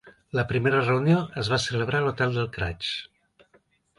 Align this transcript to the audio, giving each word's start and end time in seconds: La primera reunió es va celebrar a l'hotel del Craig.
La 0.37 0.43
primera 0.51 0.79
reunió 0.85 1.17
es 1.41 1.51
va 1.55 1.59
celebrar 1.67 2.01
a 2.01 2.05
l'hotel 2.05 2.35
del 2.39 2.49
Craig. 2.57 2.91